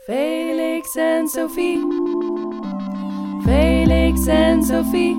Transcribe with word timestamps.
Felix 0.00 0.96
en 0.96 1.28
Sophie. 1.28 1.78
Felix 3.42 4.26
en 4.26 4.62
Sophie. 4.62 5.16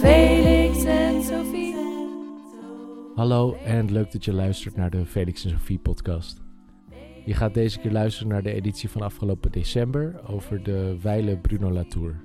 Felix 0.00 0.84
en 0.84 1.22
Sophie. 1.22 1.76
Hallo 3.14 3.56
en 3.64 3.92
leuk 3.92 4.12
dat 4.12 4.24
je 4.24 4.32
luistert 4.32 4.76
naar 4.76 4.90
de 4.90 5.06
Felix 5.06 5.44
en 5.44 5.50
Sophie 5.50 5.78
podcast. 5.78 6.42
Je 7.24 7.34
gaat 7.34 7.54
deze 7.54 7.78
keer 7.78 7.92
luisteren 7.92 8.28
naar 8.28 8.42
de 8.42 8.52
editie 8.52 8.90
van 8.90 9.02
afgelopen 9.02 9.52
december 9.52 10.20
over 10.26 10.62
de 10.62 10.96
wijle 11.02 11.36
Bruno 11.36 11.70
Latour. 11.70 12.24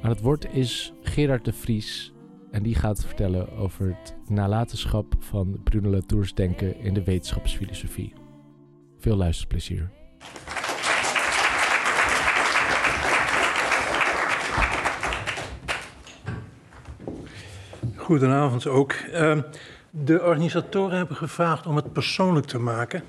Aan 0.00 0.10
het 0.10 0.20
woord 0.20 0.54
is 0.54 0.92
Gerard 1.02 1.44
de 1.44 1.52
Vries 1.52 2.12
en 2.50 2.62
die 2.62 2.74
gaat 2.74 3.04
vertellen 3.04 3.52
over 3.52 3.96
het 3.98 4.16
nalatenschap 4.28 5.14
van 5.18 5.60
Bruno 5.62 5.90
Latours 5.90 6.34
denken 6.34 6.78
in 6.78 6.94
de 6.94 7.04
wetenschapsfilosofie. 7.04 8.26
Veel 9.00 9.16
luisterplezier. 9.16 9.88
Goedenavond 17.96 18.66
ook. 18.66 18.94
Uh, 19.12 19.38
de 19.90 20.22
organisatoren 20.22 20.96
hebben 20.96 21.16
gevraagd 21.16 21.66
om 21.66 21.76
het 21.76 21.92
persoonlijk 21.92 22.46
te 22.46 22.58
maken. 22.58 23.02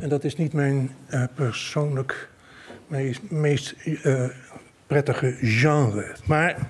En 0.00 0.08
dat 0.08 0.24
is 0.24 0.36
niet 0.36 0.52
mijn 0.52 0.96
uh, 1.10 1.24
persoonlijk 1.34 2.28
meest, 2.86 3.30
meest 3.30 3.74
uh, 3.84 4.28
prettige 4.86 5.36
genre. 5.40 6.16
Maar, 6.24 6.68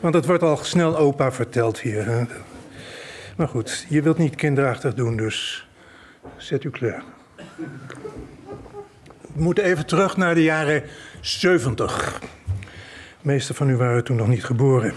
want 0.00 0.14
het 0.14 0.26
wordt 0.26 0.42
al 0.42 0.56
snel 0.56 0.96
opa 0.96 1.32
verteld 1.32 1.80
hier. 1.80 2.26
Maar 3.36 3.48
goed, 3.48 3.86
je 3.88 4.02
wilt 4.02 4.18
niet 4.18 4.34
kinderachtig 4.34 4.94
doen, 4.94 5.16
dus 5.16 5.68
zet 6.36 6.64
u 6.64 6.70
klaar. 6.70 7.02
We 9.34 9.42
moeten 9.42 9.64
even 9.64 9.86
terug 9.86 10.16
naar 10.16 10.34
de 10.34 10.42
jaren 10.42 10.82
70. 11.20 12.18
De 12.20 12.26
meeste 13.22 13.54
van 13.54 13.68
u 13.68 13.76
waren 13.76 14.04
toen 14.04 14.16
nog 14.16 14.28
niet 14.28 14.44
geboren. 14.44 14.94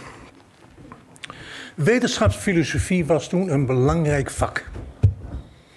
Wetenschapsfilosofie 1.75 3.05
was 3.05 3.29
toen 3.29 3.51
een 3.51 3.65
belangrijk 3.65 4.29
vak. 4.29 4.65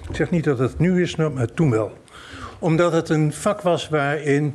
Ik 0.08 0.16
zeg 0.16 0.30
niet 0.30 0.44
dat 0.44 0.58
het 0.58 0.78
nu 0.78 1.02
is, 1.02 1.16
maar 1.16 1.52
toen 1.55 1.70
wel. 1.70 1.98
Omdat 2.58 2.92
het 2.92 3.08
een 3.08 3.33
vak 3.33 3.61
was 3.61 3.89
waarin 3.89 4.55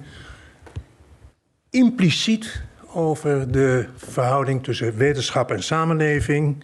impliciet 1.69 2.61
over 2.93 3.51
de 3.51 3.85
verhouding 3.95 4.63
tussen 4.63 4.97
wetenschap 4.97 5.51
en 5.51 5.63
samenleving, 5.63 6.63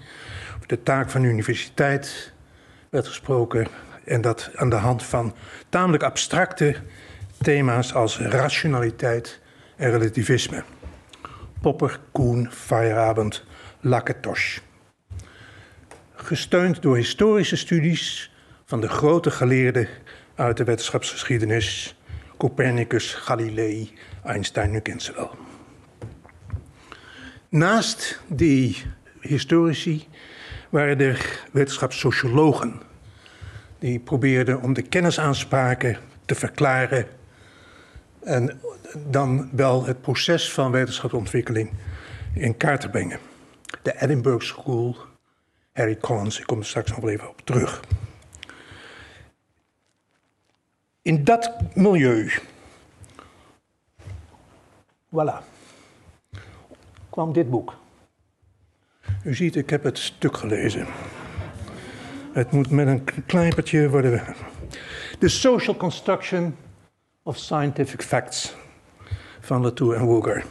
de 0.65 0.83
taak 0.83 1.09
van 1.09 1.21
de 1.21 1.27
universiteit 1.27 2.33
werd 2.89 3.07
gesproken. 3.07 3.67
En 4.07 4.21
dat 4.21 4.49
aan 4.55 4.69
de 4.69 4.75
hand 4.75 5.03
van 5.03 5.35
tamelijk 5.69 6.03
abstracte 6.03 6.75
thema's 7.41 7.93
als 7.93 8.19
rationaliteit 8.19 9.39
en 9.75 9.91
relativisme. 9.91 10.63
Popper, 11.61 11.99
Koen, 12.11 12.51
Feyerabend, 12.51 13.43
Lakatos. 13.79 14.61
Gesteund 16.15 16.81
door 16.81 16.95
historische 16.95 17.55
studies 17.55 18.31
van 18.65 18.81
de 18.81 18.89
grote 18.89 19.31
geleerden 19.31 19.87
uit 20.35 20.57
de 20.57 20.63
wetenschapsgeschiedenis, 20.63 21.95
Copernicus, 22.37 23.13
Galilei, 23.13 23.93
Einstein, 24.23 24.71
nu 24.71 24.79
kent 24.79 25.03
ze 25.03 25.13
wel. 25.13 25.35
Naast 27.49 28.21
die 28.27 28.83
historici 29.21 30.07
waren 30.69 30.99
er 30.99 31.43
wetenschapssociologen 31.51 32.86
die 33.79 33.99
probeerden 33.99 34.61
om 34.61 34.73
de 34.73 34.81
kennisaanspraken 34.81 35.97
te 36.25 36.35
verklaren 36.35 37.07
en 38.19 38.61
dan 39.05 39.49
wel 39.51 39.85
het 39.85 40.01
proces 40.01 40.53
van 40.53 40.71
wetenschapsontwikkeling 40.71 41.69
in 42.33 42.57
kaart 42.57 42.81
te 42.81 42.89
brengen. 42.89 43.19
De 43.81 44.01
Edinburgh 44.01 44.45
School, 44.45 44.97
Harry 45.73 45.97
Collins, 45.97 46.39
ik 46.39 46.45
kom 46.45 46.59
er 46.59 46.65
straks 46.65 46.91
nog 46.91 47.07
even 47.07 47.29
op 47.29 47.41
terug. 47.41 47.81
In 51.01 51.23
dat 51.23 51.53
milieu, 51.73 52.31
voilà, 55.09 55.43
kwam 57.09 57.33
dit 57.33 57.49
boek. 57.49 57.73
U 59.23 59.35
ziet, 59.35 59.55
ik 59.55 59.69
heb 59.69 59.83
het 59.83 59.97
stuk 59.97 60.37
gelezen. 60.37 60.87
Het 62.37 62.51
moet 62.51 62.69
met 62.69 62.87
een 62.87 63.03
kleinpertje 63.25 63.89
worden. 63.89 64.35
The 65.19 65.27
Social 65.27 65.75
Construction 65.75 66.55
of 67.23 67.37
Scientific 67.37 68.01
Facts 68.01 68.55
van 69.39 69.61
Latour 69.61 69.95
en 69.95 70.05
Woger. 70.05 70.45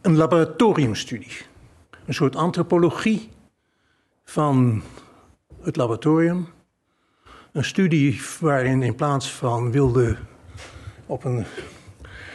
Een 0.00 0.16
laboratoriumstudie. 0.16 1.36
Een 2.06 2.14
soort 2.14 2.36
antropologie 2.36 3.30
van 4.24 4.82
het 5.62 5.76
laboratorium. 5.76 6.48
Een 7.52 7.64
studie 7.64 8.20
waarin 8.40 8.82
in 8.82 8.94
plaats 8.94 9.32
van 9.32 9.70
wilde 9.70 10.16
op 11.06 11.24
een 11.24 11.46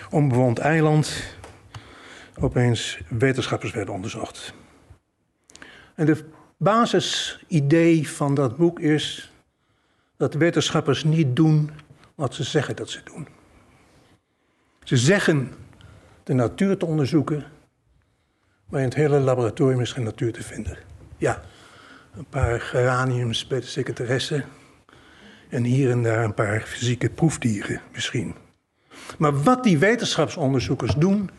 onbewoond 0.10 0.60
eiland 0.60 1.36
opeens 2.40 3.02
wetenschappers 3.10 3.72
werden 3.72 3.94
onderzocht. 3.94 4.54
En 5.96 6.06
de 6.06 6.40
basisidee 6.64 8.10
van 8.10 8.36
dat 8.36 8.58
boek 8.58 8.80
is 8.80 9.32
dat 10.18 10.34
wetenschappers 10.34 11.04
niet 11.04 11.36
doen 11.36 11.72
wat 12.16 12.34
ze 12.34 12.44
zeggen 12.44 12.76
dat 12.76 12.90
ze 12.90 13.02
doen. 13.04 13.28
Ze 14.84 14.98
zeggen 14.98 15.52
de 16.24 16.34
natuur 16.34 16.78
te 16.78 16.86
onderzoeken, 16.86 17.46
maar 18.70 18.80
in 18.80 18.86
het 18.86 18.96
hele 18.96 19.20
laboratorium 19.20 19.82
is 19.82 19.92
geen 19.92 20.04
natuur 20.04 20.34
te 20.34 20.44
vinden. 20.44 20.78
Ja, 21.18 21.42
een 22.16 22.26
paar 22.26 22.62
geraniums 22.62 23.48
bij 23.48 23.60
de 23.60 23.66
secretaresse 23.66 24.44
en 25.50 25.64
hier 25.64 25.92
en 25.92 26.04
daar 26.04 26.24
een 26.24 26.34
paar 26.34 26.62
fysieke 26.62 27.10
proefdieren 27.10 27.82
misschien. 27.94 28.36
Maar 29.18 29.44
wat 29.44 29.64
die 29.64 29.78
wetenschapsonderzoekers 29.78 30.94
doen, 30.94 31.30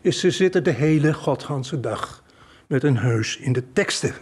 is 0.00 0.20
ze 0.20 0.30
zitten 0.30 0.64
de 0.64 0.70
hele 0.70 1.14
godganse 1.14 1.80
dag 1.80 2.24
met 2.66 2.84
een 2.84 2.98
heus 2.98 3.36
in 3.36 3.52
de 3.52 3.72
teksten. 3.72 4.14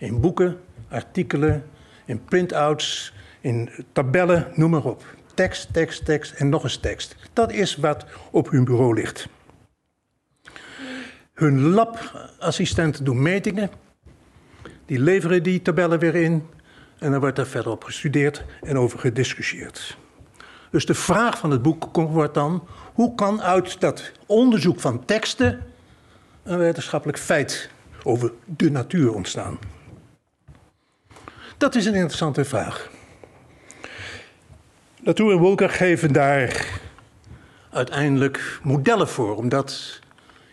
In 0.00 0.20
boeken, 0.20 0.60
artikelen, 0.88 1.64
in 2.04 2.24
printouts, 2.24 3.14
in 3.40 3.70
tabellen, 3.92 4.52
noem 4.54 4.70
maar 4.70 4.84
op. 4.84 5.04
Tekst, 5.34 5.72
tekst, 5.72 6.04
tekst 6.04 6.32
en 6.32 6.48
nog 6.48 6.62
eens 6.62 6.76
tekst. 6.76 7.16
Dat 7.32 7.52
is 7.52 7.76
wat 7.76 8.06
op 8.30 8.50
hun 8.50 8.64
bureau 8.64 8.94
ligt. 8.94 9.28
Hun 11.34 11.60
labassistenten 11.60 13.04
doen 13.04 13.22
metingen. 13.22 13.70
Die 14.86 14.98
leveren 14.98 15.42
die 15.42 15.62
tabellen 15.62 15.98
weer 15.98 16.14
in. 16.14 16.46
En 16.98 17.10
dan 17.10 17.20
wordt 17.20 17.38
er 17.38 17.46
verder 17.46 17.72
op 17.72 17.84
gestudeerd 17.84 18.44
en 18.60 18.78
over 18.78 18.98
gediscussieerd. 18.98 19.96
Dus 20.70 20.86
de 20.86 20.94
vraag 20.94 21.38
van 21.38 21.50
het 21.50 21.62
boek 21.62 21.96
wordt 21.96 22.34
dan: 22.34 22.66
hoe 22.94 23.14
kan 23.14 23.42
uit 23.42 23.80
dat 23.80 24.12
onderzoek 24.26 24.80
van 24.80 25.04
teksten 25.04 25.62
een 26.42 26.58
wetenschappelijk 26.58 27.18
feit 27.18 27.70
over 28.02 28.32
de 28.44 28.70
natuur 28.70 29.14
ontstaan? 29.14 29.58
Dat 31.60 31.74
is 31.74 31.86
een 31.86 31.94
interessante 31.94 32.44
vraag. 32.44 32.90
Latour 35.02 35.32
en 35.32 35.38
Wolker 35.38 35.70
geven 35.70 36.12
daar 36.12 36.80
uiteindelijk 37.70 38.60
modellen 38.62 39.08
voor 39.08 39.36
om 39.36 39.48
dat 39.48 40.00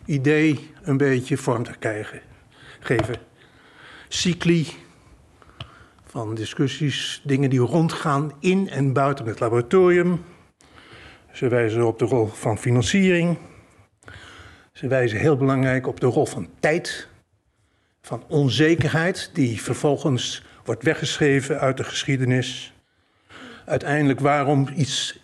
idee 0.05 0.71
een 0.81 0.97
beetje 0.97 1.37
vorm 1.37 1.63
te 1.63 1.71
krijgen, 1.79 2.21
geven. 2.79 3.15
Cycli 4.07 4.67
van 6.05 6.35
discussies, 6.35 7.21
dingen 7.23 7.49
die 7.49 7.59
rondgaan 7.59 8.31
in 8.39 8.69
en 8.69 8.93
buiten 8.93 9.25
het 9.25 9.39
laboratorium. 9.39 10.23
Ze 11.31 11.47
wijzen 11.47 11.87
op 11.87 11.99
de 11.99 12.05
rol 12.05 12.25
van 12.25 12.57
financiering. 12.57 13.37
Ze 14.73 14.87
wijzen 14.87 15.19
heel 15.19 15.37
belangrijk 15.37 15.87
op 15.87 15.99
de 15.99 16.07
rol 16.07 16.25
van 16.25 16.49
tijd, 16.59 17.07
van 18.01 18.23
onzekerheid, 18.27 19.29
die 19.33 19.61
vervolgens 19.61 20.45
wordt 20.67 20.83
weggeschreven 20.83 21.59
uit 21.59 21.77
de 21.77 21.83
geschiedenis. 21.83 22.73
Uiteindelijk 23.65 24.19
waarom 24.19 24.67
iets 24.75 25.19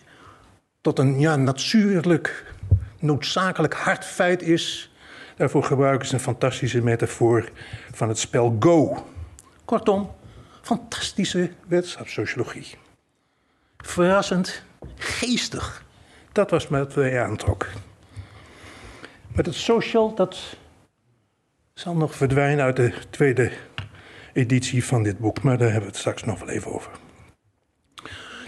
tot 0.81 0.99
een 0.99 1.19
ja, 1.19 1.35
natuurlijk, 1.35 2.53
noodzakelijk 2.99 3.73
hard 3.73 4.05
feit 4.05 4.41
is. 4.41 4.91
Daarvoor 5.35 5.63
gebruiken 5.63 6.07
ze 6.07 6.13
een 6.13 6.19
fantastische 6.19 6.81
metafoor 6.81 7.49
van 7.91 8.07
het 8.07 8.17
spel 8.17 8.55
Go. 8.59 9.05
Kortom, 9.65 10.11
fantastische 10.61 11.51
wetenschapssociologie. 11.67 12.75
Verrassend, 13.77 14.63
geestig. 14.95 15.83
Dat 16.31 16.49
was 16.49 16.67
wat 16.67 16.95
mij 16.95 17.23
aantrok. 17.23 17.67
Met 19.27 19.45
het 19.45 19.55
social, 19.55 20.15
dat 20.15 20.57
zal 21.73 21.95
nog 21.95 22.15
verdwijnen 22.15 22.65
uit 22.65 22.75
de 22.75 22.93
tweede 23.09 23.51
editie 24.33 24.85
van 24.85 25.03
dit 25.03 25.17
boek, 25.19 25.41
maar 25.41 25.57
daar 25.57 25.71
hebben 25.71 25.85
we 25.85 25.91
het 25.91 25.99
straks 25.99 26.23
nog 26.23 26.39
wel 26.39 26.49
even 26.49 26.71
over. 26.71 26.91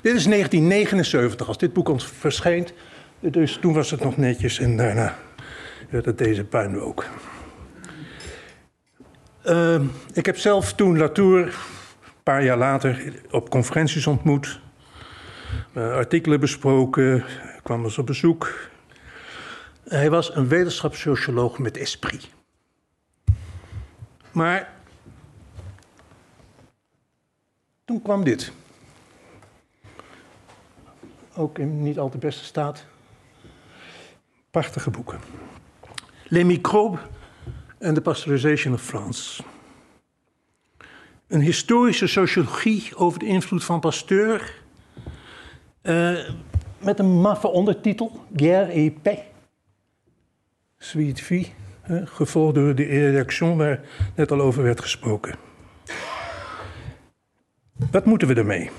Dit 0.02 0.16
is 0.16 0.26
1979, 0.26 1.48
als 1.48 1.58
dit 1.58 1.74
boek 1.74 1.90
ons 1.90 2.08
verschijnt. 2.08 2.74
Dus 3.20 3.58
toen 3.62 3.74
was 3.74 3.92
het 3.92 4.04
nog 4.04 4.18
netjes 4.18 4.60
en 4.60 4.78
daarna 4.78 5.18
werd 5.90 6.06
het 6.06 6.18
deze 6.18 6.44
puinhoop. 6.44 7.10
Uh, 9.46 9.82
ik 10.14 10.26
heb 10.26 10.38
zelf 10.38 10.74
toen 10.74 10.98
Latour, 10.98 11.42
een 11.46 12.24
paar 12.24 12.44
jaar 12.44 12.58
later, 12.58 13.14
op 13.32 13.50
conferenties 13.50 14.08
ontmoet. 14.08 14.60
Uh, 15.74 15.94
artikelen 15.94 16.40
besproken, 16.40 17.24
kwam 17.64 17.84
eens 17.84 17.98
op 17.98 18.06
bezoek. 18.06 18.70
Hij 19.88 20.10
was 20.10 20.36
een 20.36 20.48
wetenschapssocioloog 20.48 21.60
met 21.60 21.78
esprit. 21.78 22.30
Maar 24.32 24.75
toen 27.86 28.02
kwam 28.02 28.24
dit. 28.24 28.52
Ook 31.36 31.60
in 31.60 31.84
niet 31.84 32.00
al 32.00 32.10
te 32.10 32.18
beste 32.18 32.44
staat. 32.44 32.86
Prachtige 34.52 34.90
boeken. 34.90 35.20
Les 36.28 36.44
microbes 36.44 37.00
and 37.82 37.96
the 37.96 38.02
pasteurisation 38.02 38.74
of 38.74 38.82
France. 38.82 39.44
Een 41.28 41.42
historische 41.42 42.08
sociologie 42.08 42.96
over 42.96 43.20
de 43.20 43.26
invloed 43.26 43.64
van 43.64 43.80
Pasteur. 43.80 44.64
Uh, 45.82 46.30
met 46.78 47.00
een 47.00 47.22
maffe 47.22 47.48
ondertitel: 47.48 48.26
Guerre 48.36 48.72
et 48.72 49.02
paix. 49.02 49.22
Sweet 50.78 51.22
vie, 51.22 51.54
gevolgd 52.04 52.56
door 52.56 52.76
de 52.76 52.84
reaction 52.84 53.58
waar 53.58 53.80
net 54.16 54.32
al 54.32 54.42
over 54.42 54.64
werd 54.64 54.82
gesproken. 54.82 55.36
Wat 57.76 58.06
moeten 58.06 58.28
we 58.28 58.34
ermee? 58.34 58.70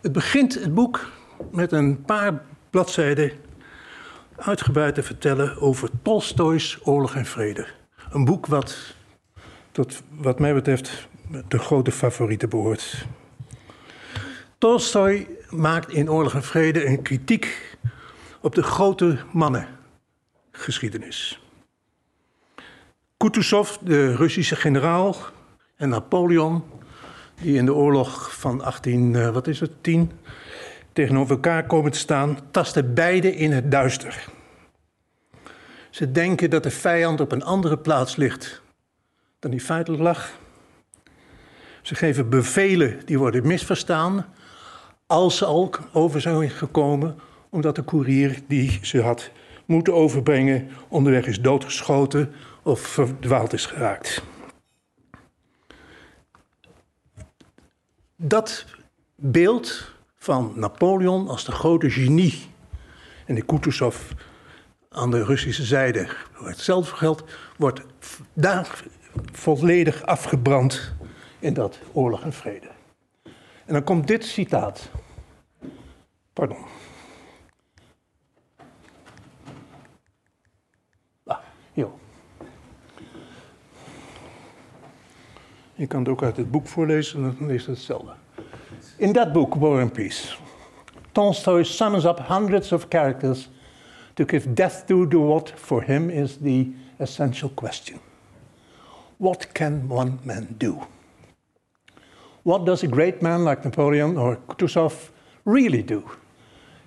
Het 0.00 0.12
begint 0.12 0.54
het 0.54 0.74
boek 0.74 1.10
met 1.50 1.72
een 1.72 2.02
paar 2.02 2.42
bladzijden 2.70 3.32
uitgebreid 4.36 4.94
te 4.94 5.02
vertellen 5.02 5.60
over 5.60 5.88
Tolstoys 6.02 6.78
Oorlog 6.82 7.14
en 7.14 7.26
Vrede. 7.26 7.66
Een 8.10 8.24
boek 8.24 8.46
wat, 8.46 8.94
tot 9.72 10.02
wat 10.10 10.38
mij 10.38 10.54
betreft, 10.54 11.08
de 11.48 11.58
grote 11.58 11.92
favorieten 11.92 12.48
behoort. 12.48 13.06
Tolstoy 14.58 15.28
maakt 15.50 15.92
in 15.92 16.10
Oorlog 16.10 16.34
en 16.34 16.42
Vrede 16.42 16.86
een 16.86 17.02
kritiek 17.02 17.76
op 18.40 18.54
de 18.54 18.62
grote 18.62 19.18
mannengeschiedenis. 19.32 21.40
Kutuzov, 23.16 23.76
de 23.80 24.16
Russische 24.16 24.56
generaal, 24.56 25.16
en 25.76 25.88
Napoleon, 25.88 26.62
die 27.42 27.56
in 27.56 27.64
de 27.64 27.74
oorlog 27.74 28.38
van 28.38 28.60
18, 28.60 29.14
uh, 29.14 29.28
wat 29.28 29.46
is 29.46 29.60
het, 29.60 29.70
10, 29.80 30.10
tegenover 30.92 31.34
elkaar 31.34 31.66
komen 31.66 31.92
te 31.92 31.98
staan, 31.98 32.38
tasten 32.50 32.94
beide 32.94 33.36
in 33.36 33.52
het 33.52 33.70
duister. 33.70 34.28
Ze 35.90 36.12
denken 36.12 36.50
dat 36.50 36.62
de 36.62 36.70
vijand 36.70 37.20
op 37.20 37.32
een 37.32 37.44
andere 37.44 37.78
plaats 37.78 38.16
ligt 38.16 38.62
dan 39.38 39.50
die 39.50 39.60
feitelijk 39.60 40.02
lag. 40.02 40.38
Ze 41.82 41.94
geven 41.94 42.28
bevelen 42.28 43.00
die 43.04 43.18
worden 43.18 43.46
misverstaan, 43.46 44.26
als 45.06 45.36
ze 45.36 45.44
al 45.44 45.70
over 45.92 46.20
zijn 46.20 46.50
gekomen, 46.50 47.18
omdat 47.50 47.74
de 47.74 47.82
koerier 47.82 48.40
die 48.46 48.78
ze 48.82 49.00
had 49.00 49.30
moeten 49.66 49.94
overbrengen 49.94 50.68
onderweg 50.88 51.26
is 51.26 51.40
doodgeschoten 51.40 52.32
of 52.62 52.80
verdwaald 52.80 53.52
is 53.52 53.66
geraakt. 53.66 54.22
Dat 58.22 58.64
beeld 59.14 59.92
van 60.16 60.52
Napoleon 60.54 61.28
als 61.28 61.44
de 61.44 61.52
grote 61.52 61.90
genie 61.90 62.46
en 63.26 63.34
de 63.34 63.42
Kutuzov 63.42 64.10
aan 64.88 65.10
de 65.10 65.24
Russische 65.24 65.64
zijde, 65.64 66.08
hetzelfde 66.32 66.96
geldt, 66.96 67.22
wordt 67.56 67.80
daar 68.32 68.84
volledig 69.32 70.02
afgebrand 70.02 70.94
in 71.38 71.54
dat 71.54 71.78
oorlog 71.92 72.22
en 72.22 72.32
vrede. 72.32 72.70
En 73.66 73.72
dan 73.72 73.84
komt 73.84 74.06
dit 74.06 74.24
citaat. 74.24 74.90
Pardon. 76.32 76.66
Ah, 81.24 81.38
hier. 81.72 81.88
Je 85.80 85.86
kan 85.86 86.00
het 86.00 86.08
ook 86.08 86.22
uit 86.22 86.36
het 86.36 86.50
boek 86.50 86.66
voorlezen, 86.66 87.22
dan 87.38 87.50
is 87.50 87.66
het 87.66 87.76
hetzelfde. 87.76 88.12
In 88.96 89.12
that 89.12 89.32
book, 89.32 89.54
War 89.54 89.80
and 89.80 89.92
Peace, 89.92 90.36
Tolstoy 91.12 91.62
sums 91.62 92.04
up 92.04 92.18
hundreds 92.18 92.72
of 92.72 92.86
characters 92.88 93.48
to 94.14 94.24
give 94.26 94.52
death 94.52 94.86
to 94.86 95.08
the 95.08 95.18
what 95.18 95.52
for 95.56 95.82
him 95.82 96.10
is 96.10 96.36
the 96.36 96.66
essential 96.98 97.50
question. 97.54 97.98
What 99.16 99.52
can 99.52 99.84
one 99.88 100.18
man 100.22 100.48
do? 100.58 100.78
What 102.42 102.66
does 102.66 102.82
a 102.82 102.88
great 102.88 103.22
man 103.22 103.44
like 103.44 103.64
Napoleon 103.64 104.18
or 104.18 104.36
Kutuzov 104.36 105.10
really 105.44 105.82
do? 105.82 106.02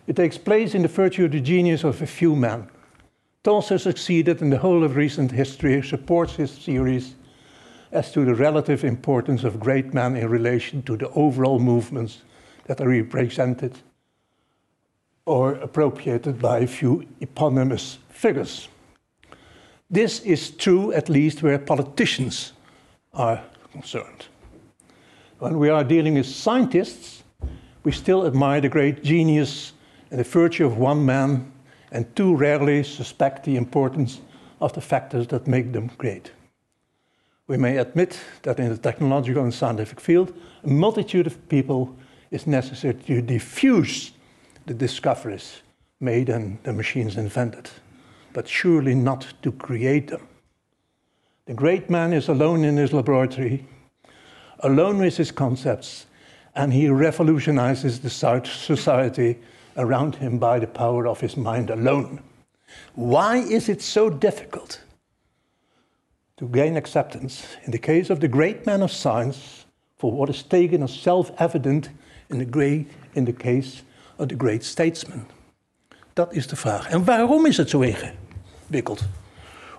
It 0.05 0.15
takes 0.15 0.37
place 0.37 0.75
in 0.75 0.81
the 0.81 1.01
virtue 1.01 1.25
of 1.25 1.31
the 1.31 1.41
genius 1.41 1.83
of 1.83 2.01
a 2.01 2.05
few 2.05 2.35
men. 2.35 2.69
Tolstoy 3.41 3.77
succeeded 3.77 4.41
in 4.41 4.49
the 4.49 4.59
whole 4.59 4.83
of 4.83 4.95
recent 4.95 5.31
history, 5.31 5.81
supports 5.81 6.35
his 6.35 6.51
theories 6.65 7.15
as 7.93 8.11
to 8.11 8.25
the 8.25 8.33
relative 8.33 8.83
importance 8.83 9.43
of 9.43 9.59
great 9.59 9.93
men 9.93 10.15
in 10.15 10.27
relation 10.27 10.81
to 10.81 10.97
the 10.97 11.09
overall 11.11 11.59
movements 11.59 12.23
that 12.65 12.81
are 12.81 12.89
represented 12.89 13.77
or 15.25 15.53
appropriated 15.53 16.41
by 16.41 16.59
a 16.59 16.67
few 16.67 17.05
eponymous 17.21 17.99
figures. 18.09 18.67
This 19.89 20.21
is 20.21 20.49
true 20.49 20.91
at 20.91 21.07
least 21.07 21.43
where 21.43 21.59
politicians 21.59 22.53
are 23.13 23.43
concerned. 23.71 24.25
When 25.37 25.59
we 25.59 25.69
are 25.69 25.83
dealing 25.83 26.15
with 26.15 26.25
scientists, 26.25 27.23
we 27.83 27.91
still 27.91 28.25
admire 28.25 28.61
the 28.61 28.69
great 28.69 29.03
genius 29.03 29.73
and 30.09 30.19
the 30.19 30.23
virtue 30.23 30.65
of 30.65 30.77
one 30.77 31.05
man 31.05 31.51
and 31.91 32.15
too 32.15 32.35
rarely 32.35 32.83
suspect 32.83 33.43
the 33.43 33.55
importance 33.55 34.19
of 34.59 34.73
the 34.73 34.81
factors 34.81 35.27
that 35.27 35.47
make 35.47 35.73
them 35.73 35.91
great. 35.97 36.31
We 37.47 37.57
may 37.57 37.77
admit 37.77 38.19
that 38.43 38.59
in 38.59 38.69
the 38.69 38.77
technological 38.77 39.43
and 39.43 39.53
scientific 39.53 39.99
field, 39.99 40.33
a 40.63 40.67
multitude 40.67 41.27
of 41.27 41.49
people 41.49 41.95
is 42.31 42.47
necessary 42.47 42.93
to 42.93 43.21
diffuse 43.21 44.11
the 44.65 44.73
discoveries 44.73 45.61
made 45.99 46.29
and 46.29 46.57
the 46.63 46.71
machines 46.71 47.17
invented, 47.17 47.69
but 48.31 48.47
surely 48.47 48.95
not 48.95 49.27
to 49.41 49.51
create 49.51 50.07
them. 50.07 50.27
The 51.45 51.53
great 51.53 51.89
man 51.89 52.13
is 52.13 52.29
alone 52.29 52.63
in 52.63 52.77
his 52.77 52.93
laboratory, 52.93 53.65
alone 54.59 54.99
with 54.99 55.17
his 55.17 55.31
concepts, 55.31 56.05
and 56.55 56.71
he 56.71 56.87
revolutionizes 56.87 57.99
the 57.99 58.09
society 58.09 59.37
around 59.75 60.15
him 60.15 60.39
by 60.39 60.59
the 60.59 60.67
power 60.67 61.07
of 61.07 61.19
his 61.19 61.35
mind 61.35 61.69
alone. 61.69 62.21
Why 62.95 63.37
is 63.37 63.67
it 63.67 63.81
so 63.81 64.09
difficult 64.09 64.81
to 66.43 66.59
gain 66.59 66.75
acceptance 66.75 67.43
in 67.63 67.71
the 67.71 67.77
case 67.77 68.13
of 68.13 68.19
the 68.19 68.27
great 68.27 68.65
man 68.65 68.81
of 68.81 68.91
science 68.91 69.65
for 69.97 70.11
what 70.11 70.29
is 70.29 70.43
taken 70.43 70.83
as 70.83 71.01
self 71.01 71.31
evident 71.37 71.89
in 72.29 72.37
the, 72.37 72.45
great, 72.45 72.87
in 73.13 73.25
the 73.25 73.33
case 73.33 73.83
of 74.17 74.27
the 74.27 74.35
great 74.35 74.63
statesman? 74.63 75.25
Dat 76.13 76.33
is 76.33 76.47
de 76.47 76.55
vraag. 76.55 76.89
En 76.89 77.05
waarom 77.05 77.45
is 77.45 77.57
het 77.57 77.69
zo 77.69 77.79
ingewikkeld 77.79 79.01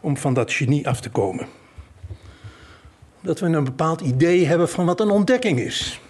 om 0.00 0.16
van 0.16 0.34
dat 0.34 0.52
genie 0.52 0.88
af 0.88 1.00
te 1.00 1.10
komen? 1.10 1.46
Dat 3.20 3.40
we 3.40 3.46
een 3.46 3.64
bepaald 3.64 4.00
idee 4.00 4.46
hebben 4.46 4.68
van 4.68 4.86
wat 4.86 5.00
een 5.00 5.10
ontdekking 5.10 5.58
is. 5.58 6.00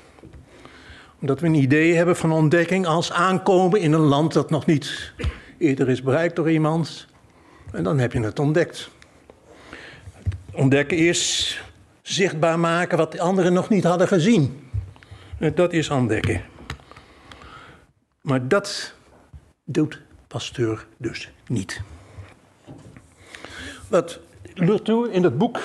Omdat 1.20 1.40
we 1.40 1.46
een 1.46 1.54
idee 1.54 1.94
hebben 1.94 2.16
van 2.16 2.32
ontdekking 2.32 2.86
als 2.86 3.12
aankomen 3.12 3.80
in 3.80 3.92
een 3.92 4.00
land 4.00 4.32
dat 4.32 4.50
nog 4.50 4.66
niet 4.66 5.12
eerder 5.58 5.88
is 5.88 6.02
bereikt 6.02 6.36
door 6.36 6.50
iemand. 6.50 7.06
En 7.72 7.84
dan 7.84 7.98
heb 7.98 8.12
je 8.12 8.20
het 8.20 8.38
ontdekt. 8.38 8.90
Ontdekken 10.54 10.96
is 10.96 11.60
zichtbaar 12.02 12.58
maken 12.58 12.98
wat 12.98 13.12
de 13.12 13.20
anderen 13.20 13.52
nog 13.52 13.68
niet 13.68 13.84
hadden 13.84 14.08
gezien. 14.08 14.70
Dat 15.54 15.72
is 15.72 15.90
ontdekken. 15.90 16.42
Maar 18.20 18.48
dat 18.48 18.94
doet 19.64 20.00
Pasteur 20.26 20.86
dus 20.96 21.30
niet. 21.46 21.80
Wat 23.88 24.20
Latour 24.54 25.10
in 25.10 25.22
het 25.22 25.38
boek. 25.38 25.60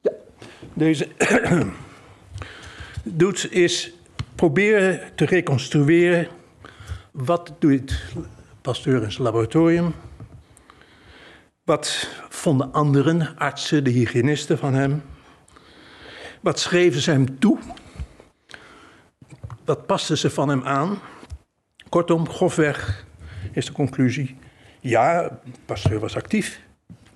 Ja, 0.00 0.12
deze. 0.74 1.08
doet 3.02 3.52
is 3.52 3.92
proberen 4.34 5.00
te 5.14 5.24
reconstrueren. 5.24 6.28
Wat 7.10 7.52
doet 7.58 8.04
Pasteur 8.60 9.02
in 9.02 9.12
zijn 9.12 9.24
laboratorium? 9.24 9.94
Wat 11.68 12.08
vonden 12.28 12.72
anderen, 12.72 13.36
artsen, 13.36 13.84
de 13.84 13.90
hygiënisten 13.90 14.58
van 14.58 14.74
hem? 14.74 15.02
Wat 16.40 16.58
schreven 16.58 17.00
ze 17.00 17.10
hem 17.10 17.38
toe? 17.38 17.58
Wat 19.64 19.86
pasten 19.86 20.18
ze 20.18 20.30
van 20.30 20.48
hem 20.48 20.62
aan? 20.62 20.98
Kortom, 21.88 22.28
grofweg 22.28 23.06
is 23.52 23.66
de 23.66 23.72
conclusie: 23.72 24.36
ja, 24.80 25.38
Pasteur 25.64 25.98
was 25.98 26.16
actief, 26.16 26.60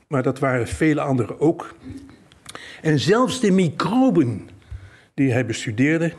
maar 0.09 0.23
dat 0.23 0.39
waren 0.39 0.69
vele 0.69 1.01
anderen 1.01 1.41
ook. 1.41 1.75
En 2.83 2.99
zelfs 2.99 3.41
de 3.41 3.51
microben 3.51 4.49
die 5.15 5.33
hij 5.33 5.47
bestudeerde 5.47 6.13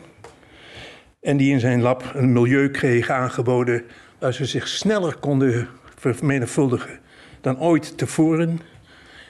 en 1.22 1.38
die 1.38 1.52
in 1.52 1.60
zijn 1.60 1.82
lab 1.82 2.12
een 2.14 2.32
milieu 2.32 2.70
kregen 2.70 3.16
aangeboden 3.16 3.84
waar 4.20 4.34
ze 4.34 4.46
zich 4.46 4.68
sneller 4.68 5.16
konden 5.16 5.68
vermenigvuldigen 5.96 7.02
dan 7.44 7.60
ooit 7.60 7.98
tevoren 7.98 8.60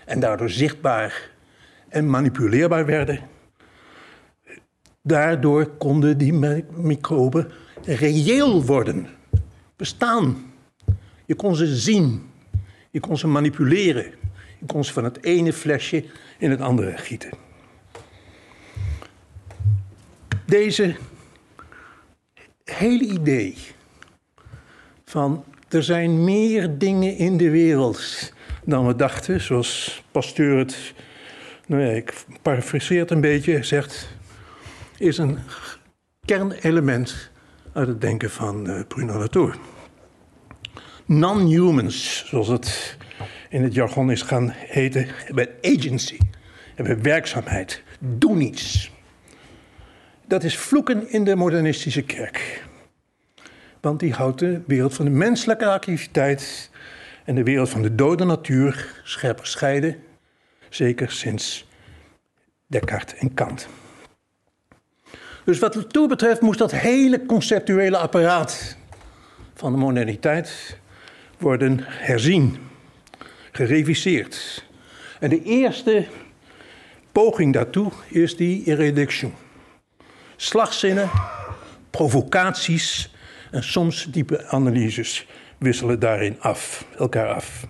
en 0.05 0.20
daardoor 0.20 0.50
zichtbaar 0.50 1.29
en 1.89 2.10
manipuleerbaar 2.10 2.86
werden. 2.86 3.20
Daardoor 5.01 5.65
konden 5.65 6.17
die 6.17 6.34
microben 6.72 7.51
reëel 7.86 8.65
worden, 8.65 9.08
bestaan. 9.75 10.51
Je 11.25 11.36
kon 11.36 11.55
ze 11.55 11.75
zien, 11.75 12.29
je 12.91 13.00
kon 13.00 13.17
ze 13.17 13.27
manipuleren, 13.27 14.05
je 14.60 14.65
kon 14.65 14.84
ze 14.84 14.93
van 14.93 15.03
het 15.03 15.24
ene 15.24 15.53
flesje 15.53 16.05
in 16.38 16.50
het 16.50 16.62
andere 16.62 16.98
gieten. 16.98 17.32
Deze 20.46 20.96
hele 22.63 23.05
idee 23.05 23.58
van 25.05 25.43
er 25.73 25.83
zijn 25.83 26.23
meer 26.23 26.77
dingen 26.77 27.17
in 27.17 27.37
de 27.37 27.49
wereld 27.49 28.33
dan 28.65 28.87
we 28.87 28.95
dachten, 28.95 29.41
zoals 29.41 30.03
Pasteur 30.11 30.57
het, 30.57 30.93
nou 31.65 31.81
ja, 31.81 31.89
ik 31.89 32.13
parafraseer 32.41 32.99
het 32.99 33.11
een 33.11 33.21
beetje, 33.21 33.63
zegt, 33.63 34.07
is 34.97 35.17
een 35.17 35.37
kernelement 36.25 37.31
uit 37.73 37.87
het 37.87 38.01
denken 38.01 38.31
van 38.31 38.69
uh, 38.69 38.79
Bruno 38.87 39.17
Latour. 39.19 39.55
Non-humans, 41.05 42.25
zoals 42.27 42.47
het 42.47 42.97
in 43.49 43.63
het 43.63 43.73
jargon 43.73 44.11
is 44.11 44.21
gaan 44.21 44.53
heten, 44.55 45.07
hebben 45.09 45.47
agency, 45.61 46.17
hebben 46.75 47.01
werkzaamheid, 47.01 47.83
doen 47.99 48.41
iets. 48.41 48.91
Dat 50.27 50.43
is 50.43 50.57
vloeken 50.57 51.11
in 51.11 51.23
de 51.23 51.35
modernistische 51.35 52.01
kerk. 52.01 52.63
Want 53.83 53.99
die 53.99 54.13
houdt 54.13 54.39
de 54.39 54.61
wereld 54.67 54.93
van 54.93 55.05
de 55.05 55.11
menselijke 55.11 55.65
activiteit 55.65 56.69
en 57.25 57.35
de 57.35 57.43
wereld 57.43 57.69
van 57.69 57.81
de 57.81 57.95
dode 57.95 58.25
natuur 58.25 59.01
scherp 59.03 59.39
gescheiden, 59.39 60.03
zeker 60.69 61.11
sinds 61.11 61.67
Descartes 62.67 63.19
en 63.19 63.33
Kant. 63.33 63.67
Dus 65.43 65.59
wat 65.59 65.75
Latour 65.75 66.07
betreft 66.07 66.41
moest 66.41 66.59
dat 66.59 66.71
hele 66.71 67.25
conceptuele 67.25 67.97
apparaat 67.97 68.77
van 69.53 69.71
de 69.71 69.77
moderniteit 69.77 70.77
worden 71.37 71.79
herzien, 71.81 72.57
gereviseerd. 73.51 74.65
En 75.19 75.29
de 75.29 75.43
eerste 75.43 76.07
poging 77.11 77.53
daartoe 77.53 77.91
is 78.07 78.35
die 78.35 78.63
irreduction. 78.63 79.33
Slagzinnen, 80.35 81.09
provocaties 81.89 83.12
en 83.53 83.63
soms 83.63 84.07
diepe 84.12 84.48
analyses 84.48 85.27
wisselen 85.57 86.00
daarin 86.00 86.41
af, 86.41 86.86
elkaar 86.98 87.33
af. 87.33 87.67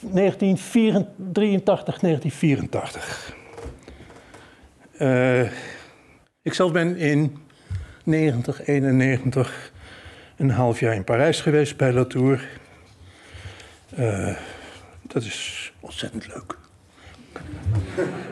1983, 0.00 2.00
1984. 2.00 3.36
Uh, 4.98 5.42
ik 6.42 6.54
zelf 6.54 6.72
ben 6.72 6.96
in 6.96 7.36
90, 8.04 8.66
91 8.66 9.72
een 10.36 10.50
half 10.50 10.80
jaar 10.80 10.94
in 10.94 11.04
Parijs 11.04 11.40
geweest 11.40 11.76
bij 11.76 11.92
Latour. 11.92 12.48
Uh, 13.98 14.36
dat 15.02 15.22
is 15.22 15.72
ontzettend 15.80 16.26
leuk. 16.26 16.58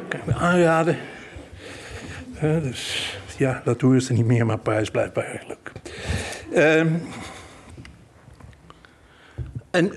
Kan 0.09 0.21
ik 0.21 0.27
me 0.27 0.35
aanraden. 0.35 0.97
Dus 2.41 3.19
ja, 3.39 3.63
Latour 3.65 3.97
is 3.97 4.09
er 4.09 4.15
niet 4.15 4.27
meer, 4.27 4.47
maar 4.47 4.59
Parijs 4.59 4.91
blijft 4.91 5.17
leuk. 5.17 5.73
Uh, 6.53 6.81
en 9.71 9.93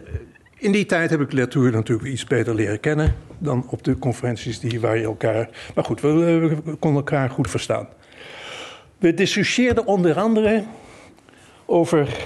in 0.57 0.71
die 0.71 0.86
tijd 0.86 1.10
heb 1.10 1.21
ik 1.21 1.33
Latour 1.33 1.71
natuurlijk 1.71 2.10
iets 2.10 2.25
beter 2.25 2.55
leren 2.55 2.79
kennen 2.79 3.15
dan 3.38 3.65
op 3.69 3.83
de 3.83 3.98
conferenties 3.98 4.60
die, 4.60 4.79
waar 4.79 4.98
je 4.98 5.03
elkaar. 5.03 5.50
Maar 5.75 5.83
goed, 5.83 6.01
we, 6.01 6.10
we 6.63 6.75
konden 6.75 7.00
elkaar 7.00 7.29
goed 7.29 7.50
verstaan. 7.50 7.88
We 8.98 9.13
discussieerden 9.13 9.86
onder 9.86 10.19
andere 10.19 10.63
over 11.65 12.17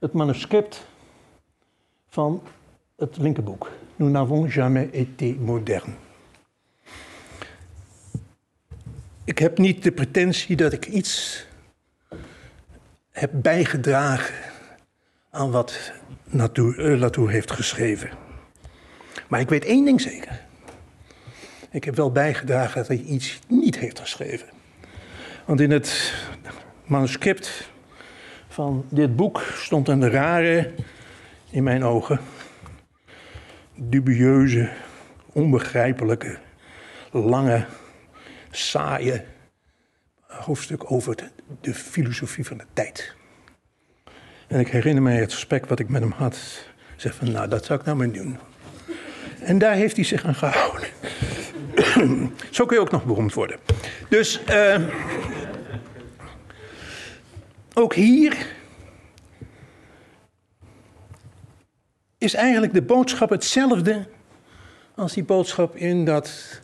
het 0.00 0.12
manuscript 0.12 0.86
van 2.08 2.42
het 2.96 3.16
linkerboek. 3.16 3.70
Nous 3.96 4.10
n'avons 4.10 4.54
jamais 4.54 4.88
été 4.92 5.36
modernes. 5.40 6.03
Ik 9.24 9.38
heb 9.38 9.58
niet 9.58 9.82
de 9.82 9.92
pretentie 9.92 10.56
dat 10.56 10.72
ik 10.72 10.86
iets 10.86 11.46
heb 13.10 13.30
bijgedragen 13.34 14.34
aan 15.30 15.50
wat 15.50 15.92
Latour, 16.24 16.96
Latour 16.96 17.30
heeft 17.30 17.50
geschreven. 17.50 18.10
Maar 19.28 19.40
ik 19.40 19.48
weet 19.48 19.64
één 19.64 19.84
ding 19.84 20.00
zeker. 20.00 20.40
Ik 21.70 21.84
heb 21.84 21.96
wel 21.96 22.12
bijgedragen 22.12 22.74
dat 22.76 22.88
hij 22.88 22.96
iets 22.96 23.38
niet 23.48 23.78
heeft 23.78 24.00
geschreven. 24.00 24.48
Want 25.44 25.60
in 25.60 25.70
het 25.70 26.14
manuscript 26.86 27.70
van 28.48 28.84
dit 28.88 29.16
boek 29.16 29.40
stond 29.56 29.88
een 29.88 30.10
rare, 30.10 30.70
in 31.50 31.62
mijn 31.62 31.84
ogen, 31.84 32.20
dubieuze, 33.74 34.72
onbegrijpelijke, 35.32 36.38
lange, 37.10 37.66
saaie 38.56 39.24
hoofdstuk 40.26 40.90
over 40.90 41.16
de 41.60 41.74
filosofie 41.74 42.46
van 42.46 42.58
de 42.58 42.64
tijd. 42.72 43.14
En 44.46 44.60
ik 44.60 44.68
herinner 44.68 45.02
mij 45.02 45.16
het 45.16 45.32
gesprek 45.32 45.66
wat 45.66 45.78
ik 45.78 45.88
met 45.88 46.02
hem 46.02 46.12
had. 46.12 46.34
Ik 46.94 47.00
zeg 47.00 47.14
van, 47.14 47.32
nou, 47.32 47.48
dat 47.48 47.64
zou 47.64 47.78
ik 47.78 47.84
nou 47.84 47.98
maar 47.98 48.12
doen. 48.12 48.38
En 49.40 49.58
daar 49.58 49.74
heeft 49.74 49.96
hij 49.96 50.04
zich 50.04 50.24
aan 50.24 50.34
gehouden. 50.34 50.88
Zo 52.50 52.66
kun 52.66 52.76
je 52.76 52.82
ook 52.82 52.90
nog 52.90 53.04
beroemd 53.04 53.34
worden. 53.34 53.58
Dus 54.08 54.40
uh, 54.50 54.88
ook 57.74 57.94
hier 57.94 58.46
is 62.18 62.34
eigenlijk 62.34 62.72
de 62.72 62.82
boodschap 62.82 63.30
hetzelfde 63.30 64.06
als 64.94 65.12
die 65.12 65.24
boodschap 65.24 65.76
in 65.76 66.04
dat 66.04 66.60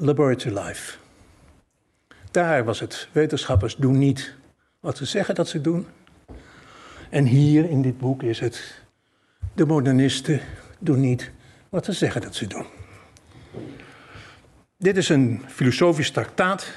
Laboratory 0.00 0.58
Life. 0.58 0.96
Daar 2.30 2.64
was 2.64 2.80
het, 2.80 3.08
wetenschappers 3.12 3.76
doen 3.76 3.98
niet 3.98 4.34
wat 4.80 4.96
ze 4.96 5.04
zeggen 5.04 5.34
dat 5.34 5.48
ze 5.48 5.60
doen. 5.60 5.86
En 7.10 7.24
hier 7.24 7.70
in 7.70 7.82
dit 7.82 7.98
boek 7.98 8.22
is 8.22 8.40
het, 8.40 8.82
de 9.54 9.66
modernisten 9.66 10.40
doen 10.78 11.00
niet 11.00 11.30
wat 11.68 11.84
ze 11.84 11.92
zeggen 11.92 12.20
dat 12.20 12.34
ze 12.34 12.46
doen. 12.46 12.66
Dit 14.76 14.96
is 14.96 15.08
een 15.08 15.42
filosofisch 15.46 16.10
traktaat 16.10 16.72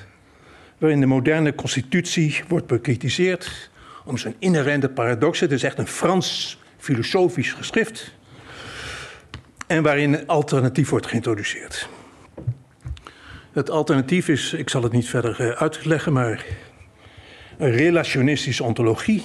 waarin 0.78 1.00
de 1.00 1.06
moderne 1.06 1.56
constitutie 1.56 2.44
wordt 2.48 2.68
bekritiseerd 2.68 3.70
om 4.06 4.18
zijn 4.18 4.36
inherente 4.40 4.90
paradoxen. 4.90 5.46
Het 5.46 5.56
is 5.56 5.64
echt 5.64 5.78
een 5.78 5.88
Frans 5.88 6.60
filosofisch 6.78 7.54
geschrift. 7.54 8.12
En 9.68 9.84
waarin 9.84 10.14
een 10.14 10.28
alternatief 10.28 10.90
wordt 10.90 11.08
geïntroduceerd. 11.08 11.90
Het 13.52 13.70
alternatief 13.70 14.28
is, 14.28 14.54
ik 14.54 14.70
zal 14.70 14.84
het 14.84 14.92
niet 14.92 15.10
verder 15.10 15.40
eh, 15.40 15.62
uitleggen, 15.62 16.14
maar 16.14 16.46
een 17.58 17.72
relationistische 17.72 18.64
ontologie. 18.64 19.24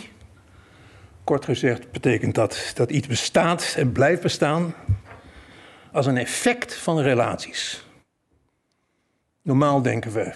Kort 1.25 1.45
gezegd 1.45 1.92
betekent 1.92 2.35
dat 2.35 2.73
dat 2.75 2.90
iets 2.90 3.06
bestaat 3.06 3.75
en 3.76 3.92
blijft 3.92 4.23
bestaan 4.23 4.75
als 5.92 6.06
een 6.06 6.16
effect 6.16 6.75
van 6.75 7.00
relaties. 7.00 7.87
Normaal 9.42 9.83
denken 9.83 10.12
we, 10.12 10.33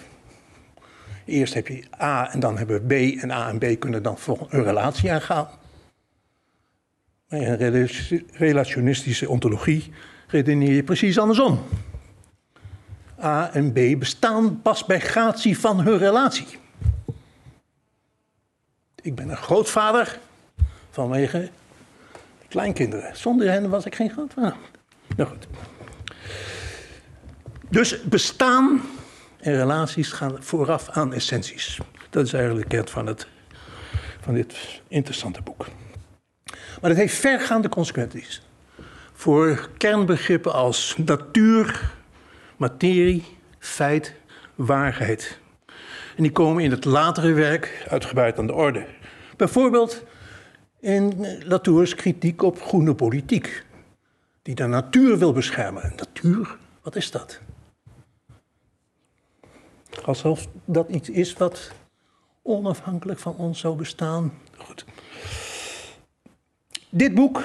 eerst 1.25 1.53
heb 1.53 1.67
je 1.67 1.83
A 2.01 2.33
en 2.33 2.39
dan 2.39 2.57
hebben 2.57 2.87
we 2.87 3.15
B 3.15 3.21
en 3.21 3.31
A 3.31 3.49
en 3.49 3.57
B 3.57 3.79
kunnen 3.79 4.03
dan 4.03 4.17
een 4.49 4.63
relatie 4.63 5.11
aangaan. 5.11 5.47
Maar 7.29 7.39
in 7.39 7.73
een 7.73 7.89
relationistische 8.31 9.29
ontologie 9.29 9.91
redeneer 10.27 10.73
je 10.73 10.83
precies 10.83 11.19
andersom. 11.19 11.59
A 13.23 13.53
en 13.53 13.71
B 13.71 13.99
bestaan 13.99 14.61
pas 14.61 14.85
bij 14.85 14.99
gratie 14.99 15.59
van 15.59 15.81
hun 15.81 15.97
relatie. 15.97 16.59
Ik 19.01 19.15
ben 19.15 19.29
een 19.29 19.37
grootvader 19.37 20.19
vanwege 20.89 21.49
kleinkinderen. 22.47 23.17
Zonder 23.17 23.51
hen 23.51 23.69
was 23.69 23.85
ik 23.85 23.95
geen 23.95 24.09
grootvader. 24.09 24.55
Nou 25.15 25.29
goed. 25.29 25.47
Dus 27.69 28.03
bestaan 28.03 28.81
en 29.39 29.55
relaties 29.55 30.11
gaan 30.11 30.43
vooraf 30.43 30.89
aan 30.89 31.13
essenties. 31.13 31.79
Dat 32.09 32.25
is 32.25 32.33
eigenlijk 32.33 32.69
de 32.69 32.75
kern 32.75 32.87
van, 32.87 33.07
het, 33.07 33.27
van 34.19 34.33
dit 34.33 34.81
interessante 34.87 35.41
boek. 35.41 35.65
Maar 36.81 36.89
het 36.89 36.99
heeft 36.99 37.15
vergaande 37.15 37.69
consequenties 37.69 38.41
voor 39.13 39.69
kernbegrippen 39.77 40.53
als 40.53 40.95
natuur, 41.05 41.91
materie, 42.61 43.23
feit, 43.59 44.15
waarheid. 44.55 45.39
En 46.15 46.23
die 46.23 46.31
komen 46.31 46.63
in 46.63 46.71
het 46.71 46.85
latere 46.85 47.33
werk 47.33 47.85
uitgebreid 47.89 48.37
aan 48.37 48.47
de 48.47 48.53
orde. 48.53 48.87
Bijvoorbeeld 49.37 50.03
in 50.79 51.25
Latour's 51.43 51.95
kritiek 51.95 52.41
op 52.41 52.61
groene 52.61 52.95
politiek, 52.95 53.65
die 54.41 54.55
de 54.55 54.65
natuur 54.65 55.17
wil 55.17 55.33
beschermen. 55.33 55.93
Natuur, 55.95 56.57
wat 56.81 56.95
is 56.95 57.11
dat? 57.11 57.39
Alsof 60.05 60.47
dat 60.65 60.89
iets 60.89 61.09
is 61.09 61.33
wat 61.33 61.71
onafhankelijk 62.41 63.19
van 63.19 63.35
ons 63.35 63.59
zou 63.59 63.75
bestaan. 63.75 64.33
Goed. 64.57 64.85
Dit 66.89 67.13
boek 67.13 67.43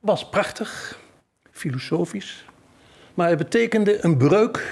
was 0.00 0.28
prachtig, 0.28 0.98
filosofisch, 1.50 2.48
maar 3.14 3.28
het 3.28 3.38
betekende 3.38 4.04
een 4.04 4.16
breuk 4.16 4.66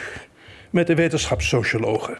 met 0.71 0.87
de 0.87 0.95
wetenschapssociologen. 0.95 2.17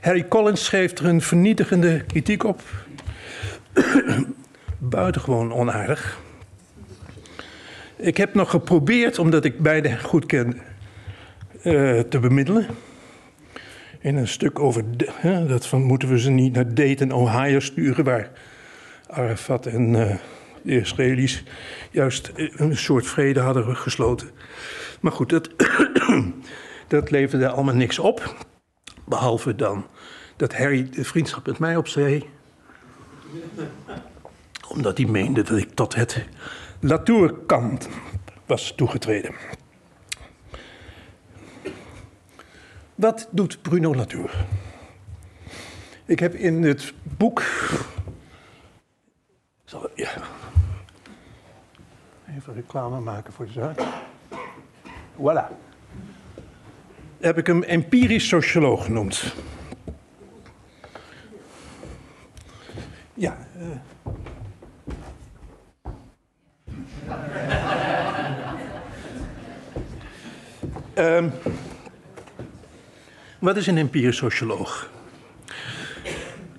Harry 0.00 0.28
Collins 0.28 0.64
schreef 0.64 0.98
er 0.98 1.06
een 1.06 1.20
vernietigende 1.20 2.04
kritiek 2.04 2.44
op. 2.44 2.62
Buitengewoon 4.78 5.52
onaardig. 5.52 6.18
Ik 7.96 8.16
heb 8.16 8.34
nog 8.34 8.50
geprobeerd, 8.50 9.18
omdat 9.18 9.44
ik 9.44 9.58
beide 9.58 9.98
goed 9.98 10.26
ken, 10.26 10.60
uh, 11.64 12.00
te 12.00 12.18
bemiddelen. 12.18 12.66
In 13.98 14.16
een 14.16 14.28
stuk 14.28 14.58
over 14.58 14.84
hè, 15.12 15.46
dat 15.46 15.66
van 15.66 15.82
moeten 15.82 16.08
we 16.08 16.18
ze 16.18 16.30
niet 16.30 16.52
naar 16.52 16.74
Dayton, 16.74 17.12
Ohio 17.12 17.60
sturen, 17.60 18.04
waar 18.04 18.30
Arafat 19.06 19.66
en 19.66 19.94
uh, 19.94 20.14
de 20.62 20.80
Israëli's 20.80 21.42
juist 21.90 22.32
een 22.34 22.76
soort 22.76 23.06
vrede 23.06 23.40
hadden 23.40 23.76
gesloten. 23.76 24.30
Maar 25.00 25.12
goed, 25.12 25.28
dat, 25.28 25.50
dat 26.88 27.10
leverde 27.10 27.48
allemaal 27.48 27.74
niks 27.74 27.98
op. 27.98 28.46
Behalve 29.04 29.54
dan 29.54 29.86
dat 30.36 30.56
Harry 30.56 30.90
de 30.90 31.04
vriendschap 31.04 31.46
met 31.46 31.58
mij 31.58 31.76
opzee. 31.76 32.28
Omdat 34.68 34.98
hij 34.98 35.06
meende 35.06 35.42
dat 35.42 35.58
ik 35.58 35.74
tot 35.74 35.94
het 35.94 36.26
Latour-kant 36.80 37.88
was 38.46 38.72
toegetreden. 38.76 39.34
Wat 42.94 43.28
doet 43.30 43.62
Bruno 43.62 43.94
Latour? 43.94 44.46
Ik 46.04 46.18
heb 46.18 46.34
in 46.34 46.62
het 46.62 46.92
boek. 47.02 47.42
Ja. 49.94 50.10
Even 52.36 52.54
reclame 52.54 53.00
maken 53.00 53.32
voor 53.32 53.46
de 53.46 53.52
zaak. 53.52 53.80
Voilà. 55.20 55.48
Heb 57.20 57.38
ik 57.38 57.46
hem 57.46 57.62
empirisch 57.62 58.28
socioloog 58.28 58.84
genoemd. 58.84 59.34
Ja. 63.14 63.36
Uh. 63.58 63.66
um, 71.16 71.32
wat 73.38 73.56
is 73.56 73.66
een 73.66 73.78
empirisch 73.78 74.16
socioloog? 74.16 74.90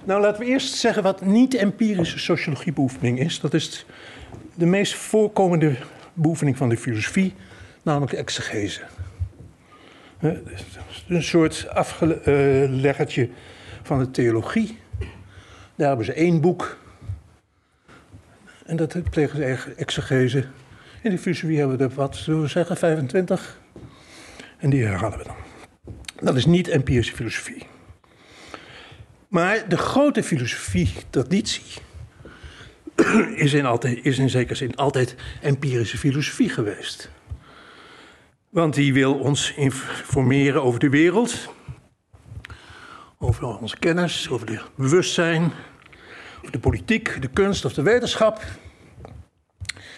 Nou, 0.04 0.22
laten 0.22 0.42
we 0.42 0.48
eerst 0.48 0.76
zeggen 0.76 1.04
wat 1.04 1.26
niet-empirische 1.26 2.20
sociologiebeoefening 2.20 3.20
is. 3.20 3.40
Dat 3.40 3.54
is 3.54 3.86
de 4.56 4.66
meest 4.66 4.94
voorkomende 4.94 5.76
beoefening 6.14 6.58
van 6.58 6.70
de 6.70 6.78
filosofie, 6.78 7.34
namelijk 7.82 8.14
exegese. 8.14 8.82
Een 11.08 11.24
soort 11.24 11.68
afgeleggertje 11.70 13.30
van 13.84 14.00
de 14.00 14.12
theologie. 14.12 14.80
Daar 15.76 15.88
hebben 15.88 16.06
ze 16.06 16.14
één 16.14 16.42
boek. 16.42 16.78
En 18.66 18.76
dat 18.76 19.10
plegen 19.10 19.38
ze 19.38 19.74
exegese. 19.76 20.46
In 21.02 21.12
de 21.12 21.18
filosofie 21.18 21.58
hebben 21.58 21.78
we 21.78 21.84
er, 21.84 21.90
wat 21.90 22.16
zullen 22.16 22.42
we 22.42 22.48
zeggen, 22.48 22.78
25. 22.78 23.60
En 24.58 24.70
die 24.70 24.84
herhalen 24.84 25.18
we 25.18 25.24
dan. 25.24 25.36
Dat 26.22 26.36
is 26.36 26.46
niet 26.46 26.68
empirische 26.68 27.16
filosofie. 27.16 27.68
Maar 29.28 29.70
de 29.70 29.78
grote 29.78 30.24
filosofie-traditie 30.24 31.82
is 33.36 33.54
is 34.02 34.20
in 34.20 34.30
zekere 34.30 34.56
zin 34.56 34.76
altijd 34.76 35.16
empirische 35.42 35.98
filosofie 35.98 36.50
geweest. 36.50 37.10
Want 38.52 38.74
die 38.74 38.94
wil 38.94 39.14
ons 39.14 39.54
informeren 39.54 40.64
over 40.64 40.80
de 40.80 40.90
wereld, 40.90 41.50
over 43.18 43.60
onze 43.60 43.78
kennis, 43.78 44.30
over 44.30 44.50
het 44.50 44.62
bewustzijn, 44.76 45.52
over 46.38 46.52
de 46.52 46.60
politiek, 46.60 47.22
de 47.22 47.28
kunst 47.28 47.66
of 47.66 47.74
de 47.74 47.82
wetenschap. 47.82 48.44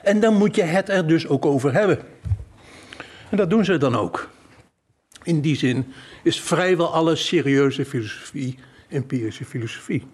En 0.03 0.19
dan 0.19 0.37
moet 0.37 0.55
je 0.55 0.61
het 0.61 0.89
er 0.89 1.07
dus 1.07 1.27
ook 1.27 1.45
over 1.45 1.73
hebben. 1.73 1.99
En 3.29 3.37
dat 3.37 3.49
doen 3.49 3.65
ze 3.65 3.77
dan 3.77 3.95
ook. 3.95 4.29
In 5.23 5.41
die 5.41 5.55
zin 5.55 5.93
is 6.23 6.41
vrijwel 6.41 6.93
alle 6.93 7.15
serieuze 7.15 7.85
filosofie 7.85 8.59
empirische 8.87 9.45
filosofie. 9.45 10.07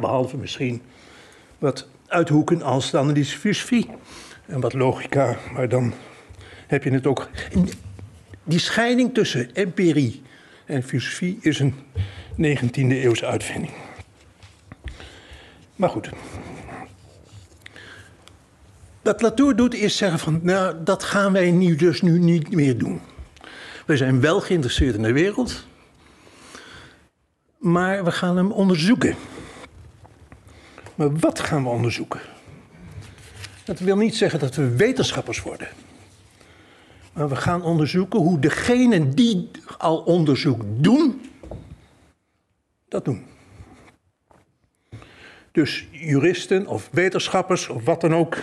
Behalve 0.00 0.36
misschien 0.36 0.82
wat 1.58 1.88
uithoeken 2.06 2.62
als 2.62 2.90
de 2.90 2.98
analytische 2.98 3.38
filosofie 3.38 3.90
en 4.48 4.60
wat 4.60 4.72
logica, 4.72 5.36
maar 5.52 5.68
dan 5.68 5.92
heb 6.66 6.84
je 6.84 6.90
het 6.90 7.06
ook. 7.06 7.28
Die 8.44 8.58
scheiding 8.58 9.14
tussen 9.14 9.54
empirie 9.54 10.22
en 10.64 10.82
filosofie 10.82 11.38
is 11.40 11.58
een 11.58 11.74
19e 12.40 12.72
eeuwse 12.72 13.26
uitvinding. 13.26 13.72
Maar 15.76 15.88
goed. 15.88 16.10
Wat 19.02 19.22
Latour 19.22 19.56
doet 19.56 19.74
is 19.74 19.96
zeggen 19.96 20.18
van, 20.18 20.40
nou, 20.42 20.76
dat 20.84 21.02
gaan 21.02 21.32
wij 21.32 21.50
nu 21.50 21.76
dus 21.76 22.02
nu 22.02 22.18
niet 22.18 22.54
meer 22.54 22.78
doen. 22.78 23.00
We 23.86 23.96
zijn 23.96 24.20
wel 24.20 24.40
geïnteresseerd 24.40 24.94
in 24.94 25.02
de 25.02 25.12
wereld, 25.12 25.66
maar 27.58 28.04
we 28.04 28.12
gaan 28.12 28.36
hem 28.36 28.52
onderzoeken. 28.52 29.14
Maar 30.94 31.16
wat 31.16 31.40
gaan 31.40 31.62
we 31.62 31.68
onderzoeken? 31.68 32.20
Dat 33.68 33.78
wil 33.78 33.96
niet 33.96 34.16
zeggen 34.16 34.38
dat 34.38 34.54
we 34.54 34.76
wetenschappers 34.76 35.42
worden. 35.42 35.68
Maar 37.12 37.28
we 37.28 37.36
gaan 37.36 37.62
onderzoeken 37.62 38.20
hoe 38.20 38.38
degenen 38.38 39.14
die 39.14 39.50
al 39.78 39.98
onderzoek 39.98 40.62
doen, 40.66 41.20
dat 42.88 43.04
doen. 43.04 43.26
Dus 45.52 45.86
juristen 45.90 46.66
of 46.66 46.88
wetenschappers 46.92 47.68
of 47.68 47.84
wat 47.84 48.00
dan 48.00 48.14
ook, 48.14 48.36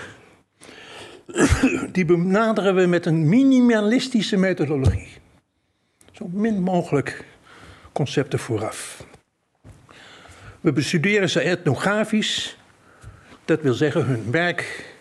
die 1.92 2.06
benaderen 2.06 2.76
we 2.76 2.86
met 2.86 3.06
een 3.06 3.30
minimalistische 3.30 4.38
methodologie. 4.38 5.10
Zo 6.12 6.28
min 6.28 6.62
mogelijk 6.62 7.26
concepten 7.92 8.40
vooraf. 8.40 9.06
We 10.62 10.72
bestuderen 10.72 11.30
ze 11.30 11.40
etnografisch, 11.40 12.58
dat 13.46 13.62
wil 13.62 13.74
zeggen 13.74 14.06
hun 14.06 14.32
werk 14.32 14.94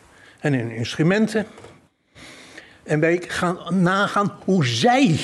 en 0.44 0.52
hun 0.52 0.70
instrumenten. 0.70 1.46
En 2.82 3.00
wij 3.00 3.22
gaan 3.26 3.82
nagaan 3.82 4.32
hoe 4.44 4.66
zij 4.66 5.20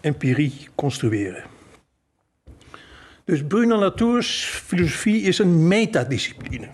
empirie 0.00 0.68
construeren. 0.74 1.44
Dus 3.24 3.44
Bruno 3.46 3.78
Latour's 3.78 4.44
filosofie 4.44 5.22
is 5.22 5.38
een 5.38 5.68
metadiscipline. 5.68 6.68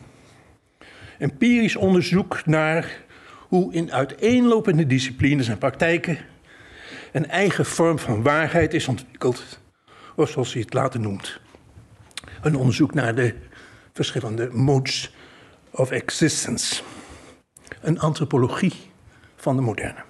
Empirisch 1.18 1.76
onderzoek 1.76 2.46
naar 2.46 3.04
hoe 3.48 3.72
in 3.72 3.92
uiteenlopende 3.92 4.86
disciplines 4.86 5.48
en 5.48 5.58
praktijken 5.58 6.18
een 7.12 7.28
eigen 7.28 7.66
vorm 7.66 7.98
van 7.98 8.22
waarheid 8.22 8.74
is 8.74 8.88
ontwikkeld, 8.88 9.60
of 10.16 10.30
zoals 10.30 10.52
hij 10.52 10.62
het 10.62 10.74
later 10.74 11.00
noemt. 11.00 11.40
Een 12.42 12.56
onderzoek 12.56 12.94
naar 12.94 13.14
de 13.14 13.34
verschillende 13.92 14.48
modes 14.52 15.12
of 15.72 15.90
existence. 15.90 16.82
Een 17.80 18.00
antropologie 18.00 18.74
van 19.36 19.56
de 19.56 19.62
moderne. 19.62 20.02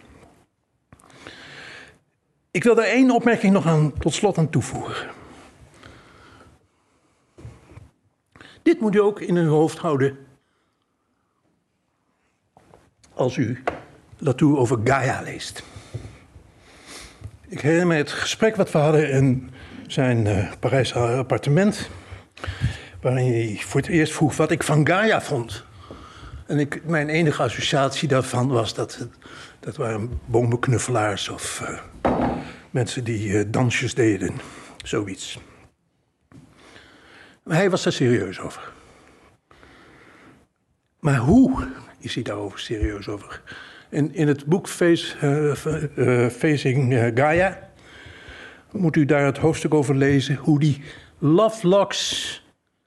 Ik 2.50 2.64
wil 2.64 2.74
daar 2.74 2.84
één 2.84 3.10
opmerking 3.10 3.52
nog 3.52 3.66
aan, 3.66 3.92
tot 3.98 4.14
slot 4.14 4.38
aan 4.38 4.50
toevoegen. 4.50 5.10
Dit 8.62 8.80
moet 8.80 8.94
u 8.94 9.00
ook 9.00 9.20
in 9.20 9.36
uw 9.36 9.48
hoofd 9.48 9.78
houden 9.78 10.18
als 13.14 13.36
u 13.36 13.62
Latour 14.18 14.58
over 14.58 14.78
Gaia 14.84 15.22
leest. 15.22 15.62
Ik 17.48 17.60
herinner 17.60 17.86
me 17.86 17.94
het 17.94 18.10
gesprek 18.10 18.56
wat 18.56 18.70
we 18.70 18.78
hadden 18.78 19.10
in 19.10 19.50
zijn 19.86 20.26
uh, 20.26 20.52
Parijse 20.60 20.98
appartement. 20.98 21.90
Waarin 23.02 23.32
hij 23.32 23.60
voor 23.60 23.80
het 23.80 23.90
eerst 23.90 24.12
vroeg 24.12 24.36
wat 24.36 24.50
ik 24.50 24.62
van 24.62 24.86
Gaia 24.86 25.20
vond. 25.20 25.64
En 26.46 26.58
ik, 26.58 26.84
mijn 26.84 27.08
enige 27.08 27.42
associatie 27.42 28.08
daarvan 28.08 28.48
was 28.48 28.74
dat 28.74 29.08
dat 29.60 29.76
waren 29.76 30.20
bomenknuffelaars 30.24 31.28
of 31.28 31.62
uh, 31.62 31.78
mensen 32.70 33.04
die 33.04 33.28
uh, 33.28 33.44
dansjes 33.46 33.94
deden. 33.94 34.34
Zoiets. 34.84 35.38
Maar 37.42 37.56
hij 37.56 37.70
was 37.70 37.82
daar 37.82 37.92
serieus 37.92 38.40
over. 38.40 38.72
Maar 41.00 41.16
hoe 41.16 41.68
is 41.98 42.14
hij 42.14 42.22
daarover 42.22 42.58
serieus 42.58 43.08
over? 43.08 43.42
In, 43.90 44.14
in 44.14 44.28
het 44.28 44.44
boek 44.46 44.68
uh, 44.68 46.28
Facing 46.28 47.12
Gaia 47.14 47.70
moet 48.70 48.96
u 48.96 49.04
daar 49.04 49.24
het 49.24 49.38
hoofdstuk 49.38 49.74
over 49.74 49.94
lezen 49.94 50.36
hoe 50.36 50.58
die 50.58 50.82
Lovelock's 51.18 52.41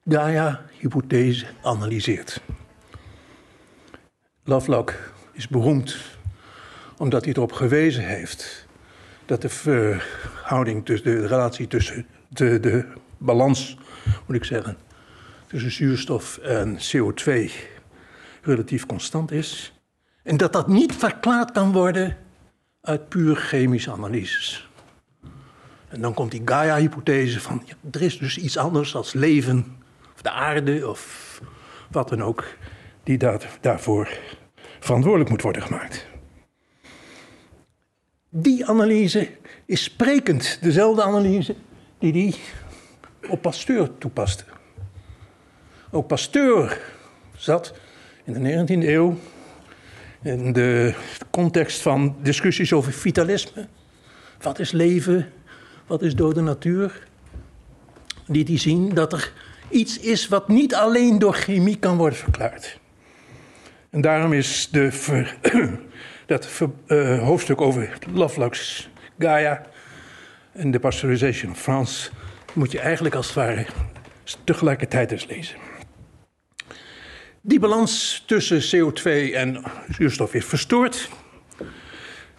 Gaia-hypothese 0.10 1.46
analyseert. 1.62 2.42
Lovelock 4.44 4.94
is 5.32 5.48
beroemd 5.48 5.98
omdat 6.98 7.26
hij 7.26 7.34
erop 7.34 7.52
gewezen 7.52 8.04
heeft 8.04 8.68
dat 9.26 9.42
de 9.42 9.50
verhouding 9.50 10.86
tussen 10.86 11.06
de 11.06 11.28
relatie 11.28 11.68
tussen 11.68 12.08
de, 12.28 12.60
de 12.60 12.86
balans, 13.18 13.78
moet 14.28 14.36
ik 14.36 14.44
zeggen, 14.44 14.78
tussen 15.48 15.72
zuurstof 15.72 16.38
en 16.38 16.78
CO2 16.78 17.52
relatief 18.42 18.86
constant 18.86 19.32
is. 19.32 19.74
En 20.24 20.38
dat 20.38 20.54
dat 20.54 20.68
niet 20.68 20.96
verklaard 20.96 21.52
kan 21.52 21.72
worden 21.72 22.18
uit 22.82 23.10
puur 23.10 23.36
chemische 23.36 23.92
analyses. 23.92 24.70
En 25.88 26.02
dan 26.02 26.14
komt 26.14 26.32
die 26.32 26.42
Gaia-hypothese 26.46 27.40
van 27.40 27.64
er 27.92 28.02
is 28.02 28.18
dus 28.18 28.38
iets 28.38 28.58
anders 28.58 28.96
als 28.96 29.14
leven, 29.14 29.84
de 30.26 30.32
aarde 30.32 30.90
of 30.90 31.42
wat 31.92 32.10
dan 32.10 32.24
ook, 32.24 32.46
die 33.04 33.18
daar, 33.18 33.58
daarvoor 33.62 34.10
verantwoordelijk 34.80 35.30
moet 35.30 35.42
worden 35.42 35.62
gemaakt. 35.62 36.06
Die 38.30 38.66
analyse 38.66 39.30
is 39.66 39.84
sprekend 39.84 40.58
dezelfde 40.62 41.04
analyse 41.04 41.56
die 42.00 42.12
hij 42.12 42.36
op 43.30 43.42
Pasteur 43.42 43.98
toepaste. 43.98 44.44
Ook 45.92 46.08
Pasteur 46.08 46.82
zat 47.38 47.74
in 48.24 48.34
de 48.34 48.66
19e 48.66 48.88
eeuw 48.88 49.18
in 50.22 50.54
de 50.54 50.94
context 51.30 51.82
van 51.82 52.16
discussies 52.22 52.74
over 52.74 52.94
vitalisme. 52.94 53.68
Wat 54.42 54.60
is 54.60 54.72
leven? 54.72 55.32
Wat 55.88 56.02
is 56.02 56.16
dode 56.16 56.42
natuur? 56.42 57.08
Die 58.28 58.46
die 58.46 58.58
zien 58.58 58.90
dat 58.90 59.14
er 59.14 59.34
iets 59.70 60.00
is 60.00 60.28
wat 60.28 60.48
niet 60.48 60.76
alleen 60.76 61.20
door 61.20 61.34
chemie 61.34 61.78
kan 61.78 61.98
worden 61.98 62.20
verklaard. 62.20 62.80
En 63.90 64.02
daarom 64.02 64.34
is 64.34 64.70
de 64.72 64.92
dat 66.26 66.62
uh, 66.88 67.24
hoofdstuk 67.24 67.62
over 67.62 67.98
Lovelock's 68.14 68.90
Gaia 69.20 69.62
en 70.52 70.72
de 70.72 70.80
Pasteurisation 70.80 71.52
of 71.52 71.60
France 71.60 72.10
moet 72.54 72.72
je 72.72 72.80
eigenlijk 72.80 73.16
als 73.16 73.26
het 73.26 73.36
ware 73.36 73.66
tegelijkertijd 74.44 75.12
eens 75.12 75.28
lezen. 75.28 75.56
Die 77.42 77.60
balans 77.60 78.24
tussen 78.28 78.62
CO2 78.62 79.34
en 79.34 79.64
zuurstof 79.90 80.34
is 80.34 80.46
verstoord 80.46 81.10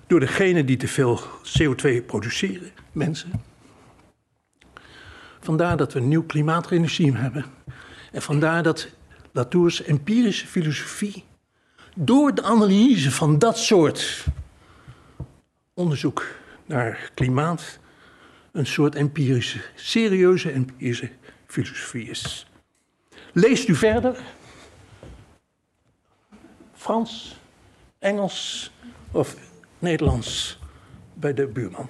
door 0.07 0.21
degenen 0.21 0.67
die 0.67 0.77
te 0.77 0.89
veel 0.89 1.21
CO2 1.59 2.07
produceren, 2.07 2.71
mensen. 2.93 3.33
Vandaar 5.47 5.77
dat 5.77 5.93
we 5.93 5.99
een 5.99 6.09
nieuw 6.09 6.27
klimaatregime 6.27 7.19
hebben. 7.19 7.45
En 8.13 8.23
vandaar 8.23 8.63
dat 8.63 8.89
Latour's 9.33 9.83
empirische 9.83 10.47
filosofie 10.47 11.25
door 11.95 12.35
de 12.35 12.43
analyse 12.43 13.11
van 13.11 13.39
dat 13.39 13.59
soort 13.59 14.25
onderzoek 15.75 16.27
naar 16.65 17.11
klimaat 17.15 17.79
een 18.53 18.67
soort 18.67 18.95
empirische, 18.95 19.61
serieuze 19.75 20.51
empirische 20.51 21.11
filosofie 21.47 22.09
is. 22.09 22.47
Leest 23.33 23.69
u 23.69 23.75
verder 23.75 24.17
Frans, 26.73 27.37
Engels 27.99 28.71
of 29.11 29.37
Nederlands 29.79 30.59
bij 31.15 31.35
de 31.35 31.47
buurman. 31.47 31.89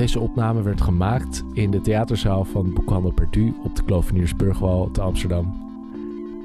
Deze 0.00 0.20
opname 0.20 0.62
werd 0.62 0.80
gemaakt 0.80 1.44
in 1.52 1.70
de 1.70 1.80
theaterzaal 1.80 2.44
van 2.44 2.72
Boekhandel 2.72 3.12
Perdu 3.12 3.54
op 3.62 3.76
de 3.76 3.82
Kloveniersburgwal 3.82 4.90
te 4.90 5.00
Amsterdam. 5.00 5.52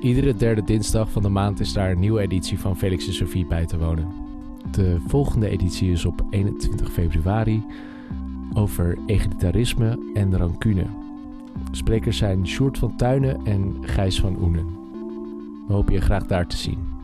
Iedere 0.02 0.36
derde 0.36 0.64
dinsdag 0.64 1.12
van 1.12 1.22
de 1.22 1.30
maand 1.30 1.60
is 1.60 1.74
daar 1.74 1.92
een 1.92 2.00
nieuwe 2.00 2.22
editie 2.22 2.60
van 2.60 2.78
Felix 2.78 3.08
en 3.08 3.14
Sophie 3.14 3.46
bij 3.46 3.66
te 3.66 3.78
wonen. 3.78 4.08
De 4.72 4.98
volgende 5.08 5.50
editie 5.50 5.92
is 5.92 6.06
op 6.06 6.24
21 6.30 6.92
februari 6.92 7.64
over 8.54 8.98
egalitarisme 9.06 10.00
en 10.14 10.38
rancune. 10.38 10.86
Sprekers 11.72 12.18
zijn 12.18 12.48
Sjoerd 12.48 12.78
van 12.78 12.96
Tuinen 12.96 13.46
en 13.46 13.78
Gijs 13.82 14.20
van 14.20 14.38
Oenen. 14.42 14.68
We 15.68 15.74
hopen 15.74 15.94
je 15.94 16.02
graag 16.02 16.26
daar 16.26 16.48
te 16.48 16.58
zien. 16.58 16.95